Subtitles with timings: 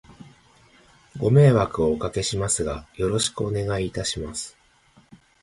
[1.19, 4.57] ご迷惑をお掛けしますが、よろしくお願いいたします。